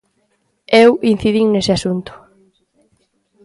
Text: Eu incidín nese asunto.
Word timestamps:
Eu 0.83 0.89
incidín 1.13 1.47
nese 1.51 1.71
asunto. 1.73 2.11